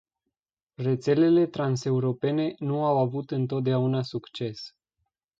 Rețelele 0.75 1.45
transeuropene 1.47 2.55
nu 2.57 2.85
au 2.85 2.97
avut 2.97 3.31
întotdeauna 3.31 4.01
succes. 4.01 4.75